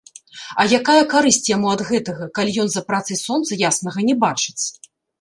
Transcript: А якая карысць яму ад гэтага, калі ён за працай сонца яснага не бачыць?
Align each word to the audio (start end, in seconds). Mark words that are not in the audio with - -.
А 0.63 0.63
якая 0.79 1.03
карысць 1.11 1.51
яму 1.55 1.67
ад 1.75 1.85
гэтага, 1.91 2.31
калі 2.41 2.59
ён 2.65 2.69
за 2.79 2.85
працай 2.91 3.23
сонца 3.25 3.63
яснага 3.71 4.11
не 4.13 4.21
бачыць? 4.29 4.61